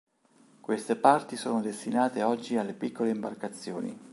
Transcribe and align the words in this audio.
Queste 0.61 0.95
parti 0.95 1.35
sono 1.35 1.61
destinate 1.61 2.23
oggi 2.23 2.57
alle 2.57 2.73
piccole 2.73 3.11
imbarcazioni. 3.11 3.95